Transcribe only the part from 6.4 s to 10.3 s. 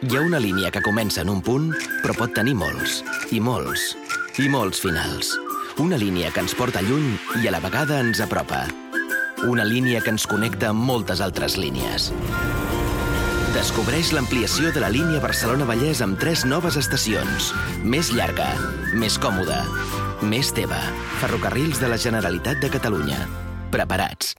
ens porta lluny i a la vegada ens apropa. Una línia que ens